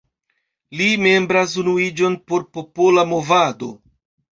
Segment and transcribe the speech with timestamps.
[0.79, 3.75] Li membras Unuiĝon por Popola Movado.